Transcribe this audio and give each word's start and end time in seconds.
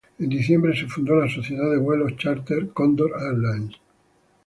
En 0.17 0.27
diciembre 0.29 0.75
se 0.75 0.87
fundó 0.87 1.15
la 1.15 1.29
sociedad 1.29 1.69
de 1.69 1.77
vuelos 1.77 2.17
chárter 2.17 2.69
Cóndor 2.69 3.11
Airlines. 3.19 3.75